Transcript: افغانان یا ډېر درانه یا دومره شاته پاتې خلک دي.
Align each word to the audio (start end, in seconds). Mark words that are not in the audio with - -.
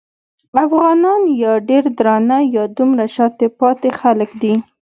افغانان 0.65 1.21
یا 1.43 1.53
ډېر 1.69 1.83
درانه 1.97 2.37
یا 2.55 2.63
دومره 2.77 3.05
شاته 3.15 3.45
پاتې 3.59 3.89
خلک 3.99 4.29
دي. 4.41 4.53